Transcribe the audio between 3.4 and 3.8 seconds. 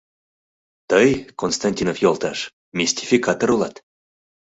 улат...